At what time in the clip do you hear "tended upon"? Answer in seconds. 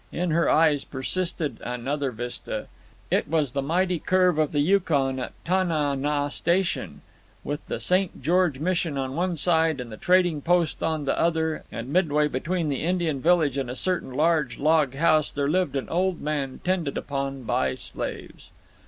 16.63-17.43